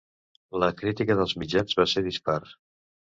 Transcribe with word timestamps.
La 0.61 0.69
crítica 0.79 1.17
dels 1.19 1.35
mitjans 1.41 1.77
va 1.81 1.85
ser 1.91 2.03
dispar. 2.09 2.39